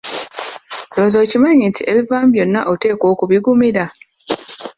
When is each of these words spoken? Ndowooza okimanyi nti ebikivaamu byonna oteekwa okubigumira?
Ndowooza 0.89 1.17
okimanyi 1.25 1.65
nti 1.69 1.81
ebikivaamu 1.91 2.29
byonna 2.33 2.59
oteekwa 2.71 3.05
okubigumira? 3.13 3.83